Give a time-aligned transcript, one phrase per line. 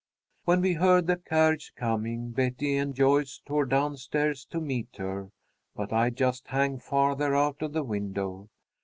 [0.45, 5.29] "When we heard the carriage coming, Betty and Joyce tore down stairs to meet her,
[5.75, 8.49] but I just hung farther out of the window.